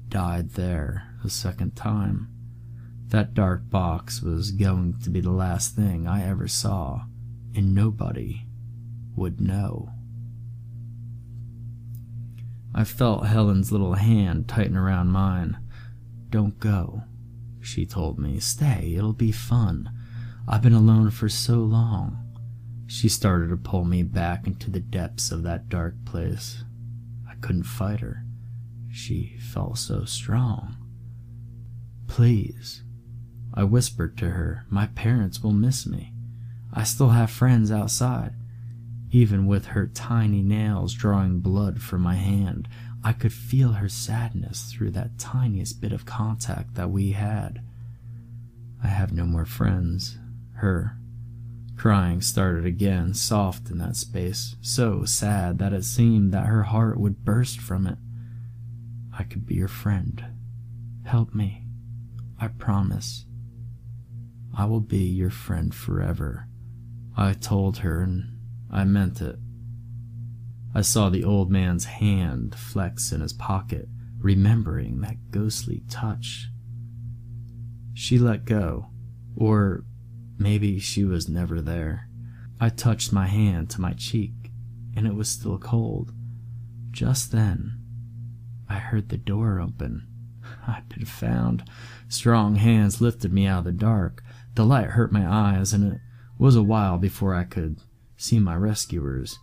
died 0.09 0.51
there 0.51 1.15
a 1.23 1.29
second 1.29 1.75
time. 1.75 2.29
That 3.07 3.33
dark 3.33 3.69
box 3.69 4.21
was 4.21 4.51
going 4.51 4.99
to 5.03 5.09
be 5.09 5.21
the 5.21 5.31
last 5.31 5.75
thing 5.75 6.07
I 6.07 6.27
ever 6.27 6.47
saw, 6.47 7.05
and 7.55 7.73
nobody 7.73 8.45
would 9.15 9.39
know. 9.39 9.89
I 12.77 12.83
felt 12.83 13.25
Helen's 13.25 13.71
little 13.71 13.95
hand 13.95 14.47
tighten 14.47 14.77
around 14.77 15.07
mine. 15.07 15.57
Don't 16.29 16.59
go, 16.59 17.01
she 17.59 17.87
told 17.87 18.19
me. 18.19 18.39
Stay, 18.39 18.93
it'll 18.95 19.13
be 19.13 19.31
fun. 19.31 19.89
I've 20.47 20.61
been 20.61 20.73
alone 20.73 21.09
for 21.09 21.27
so 21.27 21.55
long. 21.55 22.23
She 22.85 23.09
started 23.09 23.49
to 23.49 23.57
pull 23.57 23.83
me 23.83 24.03
back 24.03 24.45
into 24.45 24.69
the 24.69 24.79
depths 24.79 25.31
of 25.31 25.41
that 25.41 25.69
dark 25.69 25.95
place. 26.05 26.65
I 27.27 27.33
couldn't 27.41 27.63
fight 27.63 28.01
her. 28.01 28.23
She 28.91 29.39
felt 29.39 29.79
so 29.79 30.05
strong. 30.05 30.77
Please, 32.05 32.83
I 33.55 33.63
whispered 33.63 34.19
to 34.19 34.29
her, 34.29 34.67
my 34.69 34.85
parents 34.85 35.41
will 35.41 35.51
miss 35.51 35.87
me. 35.87 36.13
I 36.71 36.83
still 36.83 37.09
have 37.09 37.31
friends 37.31 37.71
outside. 37.71 38.35
Even 39.17 39.47
with 39.47 39.65
her 39.65 39.87
tiny 39.87 40.43
nails 40.43 40.93
drawing 40.93 41.39
blood 41.39 41.81
from 41.81 42.01
my 42.01 42.13
hand, 42.13 42.67
I 43.03 43.13
could 43.13 43.33
feel 43.33 43.71
her 43.71 43.89
sadness 43.89 44.71
through 44.71 44.91
that 44.91 45.17
tiniest 45.17 45.81
bit 45.81 45.91
of 45.91 46.05
contact 46.05 46.75
that 46.75 46.91
we 46.91 47.13
had. 47.13 47.63
I 48.83 48.89
have 48.89 49.11
no 49.11 49.25
more 49.25 49.47
friends. 49.47 50.19
Her 50.57 50.99
crying 51.77 52.21
started 52.21 52.63
again, 52.63 53.15
soft 53.15 53.71
in 53.71 53.79
that 53.79 53.95
space, 53.95 54.55
so 54.61 55.03
sad 55.03 55.57
that 55.57 55.73
it 55.73 55.83
seemed 55.83 56.31
that 56.31 56.45
her 56.45 56.61
heart 56.61 56.99
would 56.99 57.25
burst 57.25 57.59
from 57.59 57.87
it. 57.87 57.97
I 59.17 59.23
could 59.23 59.47
be 59.47 59.55
your 59.55 59.67
friend. 59.67 60.23
Help 61.05 61.33
me. 61.33 61.63
I 62.39 62.49
promise. 62.49 63.25
I 64.55 64.65
will 64.65 64.79
be 64.79 65.05
your 65.05 65.31
friend 65.31 65.73
forever. 65.73 66.47
I 67.17 67.33
told 67.33 67.79
her, 67.79 68.03
and 68.03 68.36
I 68.71 68.83
meant 68.83 69.21
it. 69.21 69.37
I 70.75 70.81
saw 70.81 71.09
the 71.09 71.23
old 71.23 71.49
man's 71.49 71.85
hand 71.85 72.53
flex 72.55 73.11
in 73.11 73.21
his 73.21 73.33
pocket, 73.33 73.87
remembering 74.19 75.01
that 75.01 75.31
ghostly 75.31 75.83
touch. 75.89 76.49
She 77.93 78.19
let 78.19 78.45
go, 78.45 78.87
or 79.35 79.83
maybe 80.37 80.79
she 80.79 81.03
was 81.03 81.27
never 81.27 81.61
there. 81.61 82.09
I 82.59 82.69
touched 82.69 83.13
my 83.13 83.27
hand 83.27 83.69
to 83.71 83.81
my 83.81 83.93
cheek, 83.93 84.51
and 84.95 85.07
it 85.07 85.15
was 85.15 85.29
still 85.29 85.57
cold. 85.57 86.11
Just 86.91 87.31
then, 87.31 87.79
I 88.69 88.75
heard 88.75 89.09
the 89.09 89.17
door 89.17 89.59
open. 89.59 90.07
I'd 90.67 90.89
been 90.89 91.05
found. 91.05 91.69
Strong 92.09 92.55
hands 92.55 93.01
lifted 93.01 93.31
me 93.31 93.45
out 93.47 93.59
of 93.59 93.65
the 93.65 93.71
dark. 93.71 94.23
The 94.55 94.65
light 94.65 94.89
hurt 94.89 95.11
my 95.11 95.27
eyes, 95.27 95.73
and 95.73 95.93
it 95.93 96.01
was 96.37 96.55
a 96.55 96.63
while 96.63 96.97
before 96.97 97.33
I 97.33 97.43
could 97.43 97.79
see 98.17 98.39
my 98.39 98.55
rescuers. 98.55 99.39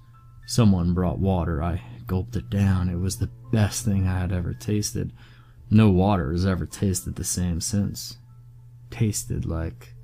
Someone 0.47 0.93
brought 0.93 1.19
water. 1.19 1.63
I 1.63 1.81
gulped 2.07 2.37
it 2.37 2.51
down. 2.51 2.89
It 2.89 2.99
was 2.99 3.17
the 3.17 3.31
best 3.51 3.85
thing 3.85 4.07
I 4.07 4.19
had 4.19 4.33
ever 4.33 4.53
tasted. 4.53 5.13
No 5.71 5.91
water 5.91 6.33
has 6.33 6.45
ever 6.45 6.67
tasted 6.67 7.17
the 7.17 7.25
same 7.25 7.61
since. 7.61 8.19
Tasted 8.91 9.47
like 9.47 9.95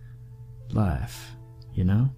life, 0.70 1.32
you 1.74 1.84
know? 1.84 2.10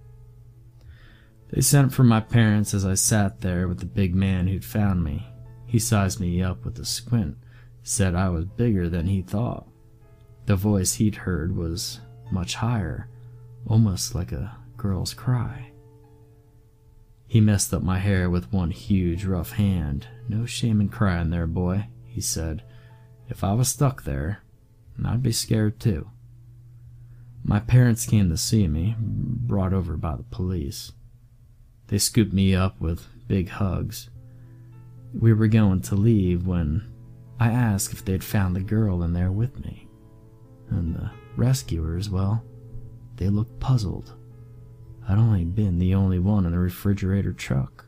They 1.49 1.61
sent 1.61 1.93
for 1.93 2.03
my 2.03 2.19
parents 2.19 2.73
as 2.73 2.85
I 2.85 2.95
sat 2.95 3.41
there 3.41 3.67
with 3.67 3.79
the 3.79 3.85
big 3.85 4.15
man 4.15 4.47
who'd 4.47 4.65
found 4.65 5.03
me. 5.03 5.27
He 5.67 5.79
sized 5.79 6.19
me 6.19 6.41
up 6.41 6.65
with 6.65 6.79
a 6.79 6.85
squint, 6.85 7.37
said 7.83 8.15
I 8.15 8.29
was 8.29 8.45
bigger 8.45 8.89
than 8.89 9.07
he 9.07 9.21
thought. 9.21 9.67
The 10.45 10.55
voice 10.55 10.93
he'd 10.93 11.15
heard 11.15 11.55
was 11.55 11.99
much 12.31 12.55
higher, 12.55 13.09
almost 13.67 14.15
like 14.15 14.31
a 14.31 14.57
girl's 14.77 15.13
cry. 15.13 15.72
He 17.33 17.41
messed 17.41 17.73
up 17.73 17.81
my 17.81 17.97
hair 17.97 18.29
with 18.29 18.53
one 18.53 18.69
huge, 18.69 19.25
rough 19.25 19.53
hand. 19.53 20.05
No 20.29 20.45
shame 20.45 20.79
in 20.79 20.89
crying 20.89 21.31
there, 21.31 21.47
boy, 21.47 21.87
he 22.05 22.21
said. 22.21 22.61
If 23.27 23.43
I 23.43 23.53
was 23.53 23.69
stuck 23.69 24.03
there, 24.03 24.43
I'd 25.03 25.23
be 25.23 25.31
scared 25.31 25.79
too. 25.79 26.11
My 27.43 27.59
parents 27.59 28.05
came 28.05 28.29
to 28.29 28.37
see 28.37 28.67
me, 28.67 28.95
brought 28.99 29.73
over 29.73 29.97
by 29.97 30.15
the 30.15 30.21
police. 30.21 30.91
They 31.87 31.97
scooped 31.97 32.33
me 32.33 32.53
up 32.53 32.79
with 32.79 33.07
big 33.27 33.49
hugs. 33.49 34.11
We 35.11 35.33
were 35.33 35.47
going 35.47 35.81
to 35.81 35.95
leave 35.95 36.45
when 36.45 36.93
I 37.39 37.49
asked 37.49 37.93
if 37.93 38.05
they'd 38.05 38.23
found 38.23 38.55
the 38.55 38.59
girl 38.59 39.01
in 39.01 39.13
there 39.13 39.31
with 39.31 39.59
me. 39.59 39.87
And 40.69 40.93
the 40.93 41.09
rescuers, 41.35 42.11
well, 42.11 42.45
they 43.15 43.29
looked 43.29 43.59
puzzled. 43.59 44.13
I'd 45.07 45.17
only 45.17 45.43
been 45.43 45.79
the 45.79 45.93
only 45.93 46.19
one 46.19 46.45
in 46.45 46.51
the 46.51 46.59
refrigerator 46.59 47.33
truck. 47.33 47.85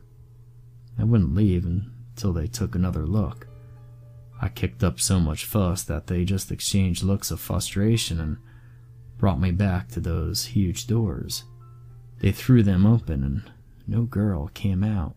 I 0.98 1.04
wouldn't 1.04 1.36
leave 1.36 1.66
until 1.66 2.34
they 2.34 2.48
took 2.48 2.76
another 2.76 3.06
look. 3.06 3.48
I 4.42 4.50
kicked 4.50 4.84
up 4.84 5.00
so 5.00 5.20
much 5.20 5.46
fuss 5.46 5.84
that 5.84 6.08
they 6.08 6.26
just 6.26 6.52
exchanged 6.52 7.04
looks 7.04 7.32
of 7.32 7.40
frustration 7.40 8.20
and 8.20 8.38
brought 9.18 9.40
me 9.40 9.52
back 9.52 9.88
to 9.90 10.00
those 10.00 10.46
huge 10.46 10.88
doors. 10.88 11.46
They 12.20 12.32
threw 12.32 12.64
them 12.64 12.86
open 12.86 13.24
and 13.24 13.52
no 13.88 14.04
girl 14.04 14.50
came 14.50 14.84
out. 14.84 15.16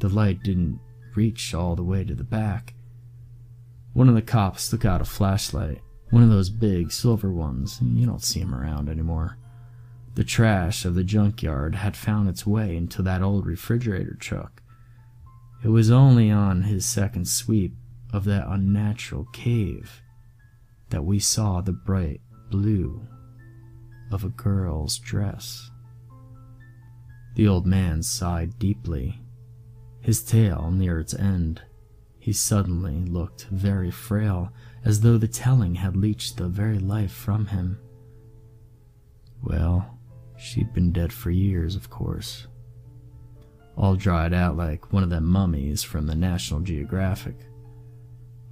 The 0.00 0.08
light 0.08 0.42
didn't 0.42 0.80
reach 1.14 1.54
all 1.54 1.76
the 1.76 1.82
way 1.82 2.04
to 2.04 2.14
the 2.14 2.24
back. 2.24 2.74
One 3.92 4.08
of 4.08 4.14
the 4.14 4.22
cops 4.22 4.68
took 4.68 4.84
out 4.84 5.00
a 5.00 5.06
flashlight, 5.06 5.80
one 6.10 6.22
of 6.22 6.28
those 6.28 6.50
big 6.50 6.92
silver 6.92 7.32
ones. 7.32 7.78
You 7.82 8.06
don't 8.06 8.22
see 8.22 8.40
them 8.40 8.54
around 8.54 8.88
anymore. 8.88 9.38
The 10.16 10.24
trash 10.24 10.86
of 10.86 10.94
the 10.94 11.04
junkyard 11.04 11.74
had 11.74 11.94
found 11.94 12.30
its 12.30 12.46
way 12.46 12.74
into 12.74 13.02
that 13.02 13.20
old 13.20 13.44
refrigerator 13.44 14.14
truck. 14.14 14.62
It 15.62 15.68
was 15.68 15.90
only 15.90 16.30
on 16.30 16.62
his 16.62 16.86
second 16.86 17.28
sweep 17.28 17.76
of 18.14 18.24
that 18.24 18.48
unnatural 18.48 19.26
cave 19.34 20.00
that 20.88 21.04
we 21.04 21.18
saw 21.18 21.60
the 21.60 21.74
bright 21.74 22.22
blue 22.50 23.06
of 24.10 24.24
a 24.24 24.30
girl's 24.30 24.98
dress. 24.98 25.70
The 27.34 27.46
old 27.46 27.66
man 27.66 28.02
sighed 28.02 28.58
deeply, 28.58 29.20
his 30.00 30.22
tale 30.22 30.70
near 30.70 30.98
its 30.98 31.12
end. 31.12 31.60
He 32.18 32.32
suddenly 32.32 33.04
looked 33.04 33.48
very 33.50 33.90
frail, 33.90 34.50
as 34.82 35.02
though 35.02 35.18
the 35.18 35.28
telling 35.28 35.74
had 35.74 35.94
leached 35.94 36.38
the 36.38 36.48
very 36.48 36.78
life 36.78 37.12
from 37.12 37.48
him. 37.48 37.78
Well, 39.42 39.95
she'd 40.36 40.72
been 40.72 40.92
dead 40.92 41.12
for 41.12 41.30
years, 41.30 41.76
of 41.76 41.90
course. 41.90 42.46
All 43.76 43.96
dried 43.96 44.32
out 44.32 44.56
like 44.56 44.92
one 44.92 45.02
of 45.02 45.10
them 45.10 45.26
mummies 45.26 45.82
from 45.82 46.06
the 46.06 46.14
National 46.14 46.60
Geographic. 46.60 47.36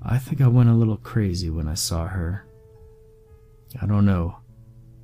I 0.02 0.18
think 0.18 0.40
I 0.40 0.48
went 0.48 0.68
a 0.68 0.74
little 0.74 0.98
crazy 0.98 1.48
when 1.48 1.66
I 1.66 1.74
saw 1.74 2.06
her. 2.06 2.46
I 3.80 3.86
don't 3.86 4.04
know 4.04 4.36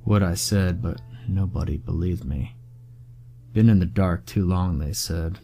what 0.03 0.21
I 0.21 0.35
said, 0.35 0.81
but 0.81 1.01
nobody 1.27 1.77
believed 1.77 2.23
me. 2.23 2.55
Been 3.53 3.69
in 3.69 3.79
the 3.79 3.85
dark 3.85 4.25
too 4.25 4.45
long, 4.45 4.79
they 4.79 4.93
said. 4.93 5.39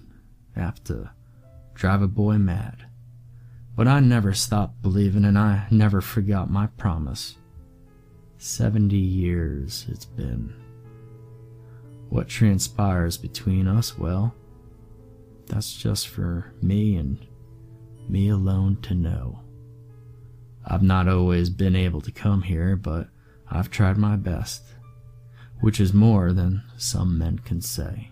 Apt 0.56 0.86
to 0.86 1.10
drive 1.74 2.02
a 2.02 2.08
boy 2.08 2.38
mad. 2.38 2.86
But 3.76 3.88
I 3.88 4.00
never 4.00 4.34
stopped 4.34 4.82
believing, 4.82 5.26
and 5.26 5.38
I 5.38 5.68
never 5.70 6.02
forgot 6.02 6.50
my 6.50 6.68
promise. 6.68 7.36
Seventy 8.38 8.98
years 8.98 9.86
it's 9.90 10.06
been. 10.06 10.54
What 12.10 12.30
transpires 12.30 13.18
between 13.18 13.68
us, 13.68 13.98
well, 13.98 14.34
that's 15.48 15.76
just 15.76 16.08
for 16.08 16.54
me 16.62 16.96
and 16.96 17.26
me 18.08 18.30
alone 18.30 18.78
to 18.84 18.96
know. 18.96 19.42
I've 20.66 20.84
not 20.84 21.08
always 21.08 21.50
been 21.50 21.76
able 21.76 22.02
to 22.02 22.12
come 22.12 22.42
here, 22.42 22.76
but 22.76 23.10
I've 23.50 23.72
tried 23.72 23.98
my 23.98 24.16
best, 24.16 24.64
which 25.62 25.80
is 25.80 25.94
more 25.94 26.34
than 26.34 26.64
some 26.78 27.18
men 27.18 27.40
can 27.40 27.62
say. 27.62 28.12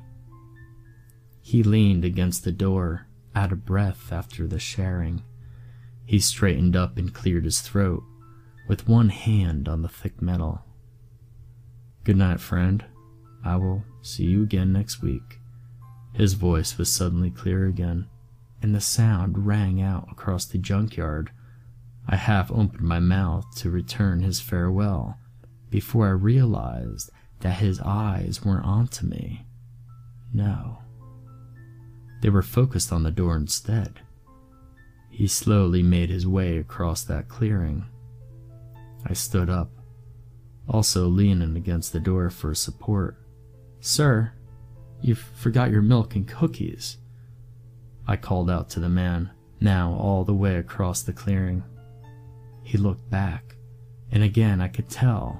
He 1.41 1.63
leaned 1.63 2.05
against 2.05 2.43
the 2.43 2.51
door, 2.51 3.07
out 3.35 3.51
of 3.51 3.65
breath 3.65 4.11
after 4.11 4.47
the 4.47 4.59
sharing. 4.59 5.23
He 6.05 6.19
straightened 6.19 6.75
up 6.75 6.97
and 6.97 7.13
cleared 7.13 7.45
his 7.45 7.61
throat, 7.61 8.03
with 8.67 8.87
one 8.87 9.09
hand 9.09 9.67
on 9.67 9.81
the 9.81 9.89
thick 9.89 10.21
metal. 10.21 10.63
Good 12.03 12.17
night, 12.17 12.39
friend. 12.39 12.85
I 13.45 13.57
will 13.57 13.83
see 14.01 14.25
you 14.25 14.41
again 14.41 14.73
next 14.73 15.01
week. 15.01 15.39
His 16.13 16.33
voice 16.33 16.77
was 16.77 16.91
suddenly 16.91 17.29
clear 17.29 17.67
again, 17.67 18.07
and 18.61 18.73
the 18.73 18.81
sound 18.81 19.45
rang 19.45 19.81
out 19.81 20.07
across 20.11 20.45
the 20.45 20.57
junkyard. 20.57 21.29
I 22.07 22.15
half 22.15 22.51
opened 22.51 22.81
my 22.81 22.99
mouth 22.99 23.45
to 23.57 23.69
return 23.69 24.21
his 24.21 24.39
farewell 24.39 25.19
before 25.69 26.07
I 26.07 26.11
realized 26.11 27.11
that 27.41 27.59
his 27.59 27.79
eyes 27.81 28.43
weren't 28.43 28.65
onto 28.65 29.05
me. 29.05 29.45
No. 30.33 30.79
They 32.21 32.29
were 32.29 32.41
focused 32.41 32.91
on 32.91 33.03
the 33.03 33.11
door 33.11 33.35
instead. 33.35 33.99
He 35.11 35.27
slowly 35.27 35.83
made 35.83 36.09
his 36.09 36.25
way 36.25 36.57
across 36.57 37.03
that 37.03 37.27
clearing. 37.27 37.85
I 39.05 39.13
stood 39.13 39.49
up, 39.49 39.69
also 40.67 41.07
leaning 41.07 41.55
against 41.55 41.93
the 41.93 41.99
door 41.99 42.29
for 42.29 42.55
support. 42.55 43.17
Sir, 43.85 44.31
you've 44.99 45.19
forgot 45.19 45.69
your 45.69 45.83
milk 45.83 46.15
and 46.15 46.27
cookies. 46.27 46.97
I 48.07 48.17
called 48.17 48.49
out 48.49 48.67
to 48.71 48.79
the 48.79 48.89
man, 48.89 49.29
now 49.61 49.93
all 49.93 50.23
the 50.23 50.33
way 50.33 50.55
across 50.55 51.03
the 51.03 51.13
clearing. 51.13 51.63
He 52.63 52.79
looked 52.79 53.07
back, 53.11 53.55
and 54.11 54.23
again 54.23 54.59
I 54.59 54.69
could 54.69 54.89
tell 54.89 55.39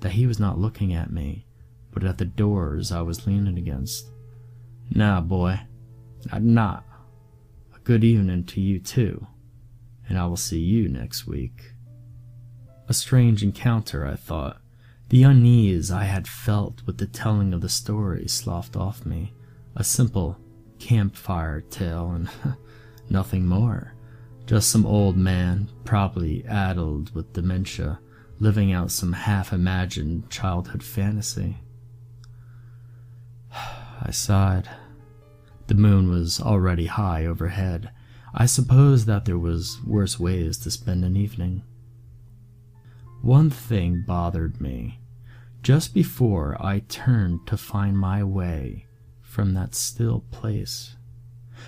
that 0.00 0.10
he 0.10 0.26
was 0.26 0.40
not 0.40 0.58
looking 0.58 0.92
at 0.92 1.12
me, 1.12 1.46
but 1.92 2.02
at 2.02 2.18
the 2.18 2.24
doors 2.24 2.90
I 2.90 3.00
was 3.02 3.28
leaning 3.28 3.58
against. 3.58 4.10
Now, 4.90 5.20
boy, 5.20 5.60
I'm 6.32 6.52
not. 6.52 6.84
A 7.76 7.78
good 7.78 8.02
evening 8.02 8.42
to 8.46 8.60
you, 8.60 8.80
too, 8.80 9.24
and 10.08 10.18
I 10.18 10.26
will 10.26 10.36
see 10.36 10.58
you 10.58 10.88
next 10.88 11.28
week. 11.28 11.62
A 12.88 12.92
strange 12.92 13.44
encounter, 13.44 14.04
I 14.04 14.16
thought, 14.16 14.60
the 15.14 15.22
unease 15.22 15.92
I 15.92 16.06
had 16.06 16.26
felt 16.26 16.84
with 16.86 16.98
the 16.98 17.06
telling 17.06 17.54
of 17.54 17.60
the 17.60 17.68
story 17.68 18.26
sloughed 18.26 18.74
off 18.74 19.06
me. 19.06 19.32
A 19.76 19.84
simple 19.84 20.36
campfire 20.80 21.60
tale 21.60 22.10
and 22.10 22.28
nothing 23.08 23.46
more. 23.46 23.94
Just 24.44 24.72
some 24.72 24.84
old 24.84 25.16
man, 25.16 25.70
probably 25.84 26.44
addled 26.46 27.14
with 27.14 27.32
dementia, 27.32 28.00
living 28.40 28.72
out 28.72 28.90
some 28.90 29.12
half 29.12 29.52
imagined 29.52 30.30
childhood 30.30 30.82
fantasy. 30.82 31.58
I 33.52 34.10
sighed. 34.10 34.68
The 35.68 35.76
moon 35.76 36.10
was 36.10 36.40
already 36.40 36.86
high 36.86 37.24
overhead. 37.24 37.92
I 38.34 38.46
suppose 38.46 39.06
that 39.06 39.26
there 39.26 39.38
was 39.38 39.78
worse 39.86 40.18
ways 40.18 40.58
to 40.58 40.72
spend 40.72 41.04
an 41.04 41.16
evening. 41.16 41.62
One 43.22 43.48
thing 43.48 44.02
bothered 44.04 44.60
me. 44.60 44.98
Just 45.64 45.94
before 45.94 46.58
I 46.60 46.80
turned 46.80 47.46
to 47.46 47.56
find 47.56 47.96
my 47.96 48.22
way 48.22 48.84
from 49.22 49.54
that 49.54 49.74
still 49.74 50.20
place, 50.30 50.94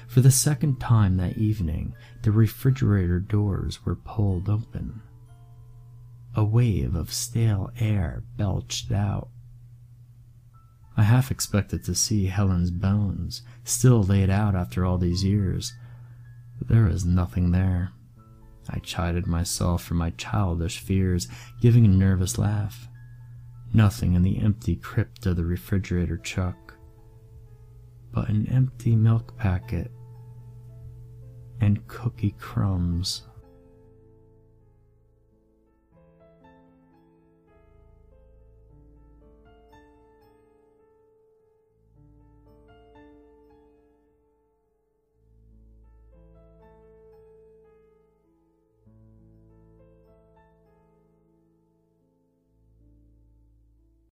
for 0.07 0.21
the 0.21 0.31
second 0.31 0.79
time 0.79 1.17
that 1.17 1.39
evening, 1.39 1.95
the 2.23 2.31
refrigerator 2.31 3.19
doors 3.19 3.87
were 3.87 3.97
pulled 3.97 4.51
open. 4.51 5.01
A 6.35 6.45
wave 6.45 6.95
of 6.95 7.11
stale 7.11 7.71
air 7.81 8.23
belched 8.37 8.93
out. 8.93 9.31
I 10.99 11.03
half 11.03 11.31
expected 11.31 11.83
to 11.85 11.95
see 11.95 12.27
Helen's 12.27 12.71
bones, 12.71 13.41
still 13.65 14.03
laid 14.03 14.29
out 14.29 14.55
after 14.55 14.85
all 14.85 14.99
these 14.99 15.25
years, 15.25 15.73
but 16.59 16.69
there 16.69 16.85
was 16.85 17.07
nothing 17.07 17.51
there. 17.51 17.93
I 18.69 18.79
chided 18.81 19.27
myself 19.27 19.83
for 19.83 19.95
my 19.95 20.11
childish 20.11 20.81
fears, 20.81 21.29
giving 21.63 21.87
a 21.87 21.89
nervous 21.89 22.37
laugh. 22.37 22.91
Nothing 23.75 24.15
in 24.15 24.23
the 24.23 24.39
empty 24.39 24.77
crypt 24.77 25.27
of 25.27 25.37
the 25.37 25.45
refrigerator 25.45 26.17
chuck, 26.17 26.75
but 28.13 28.29
an 28.29 28.47
empty 28.47 28.97
milk 28.97 29.37
packet 29.37 29.91
and 31.61 31.87
cookie 31.89 32.35
crumbs. 32.39 33.27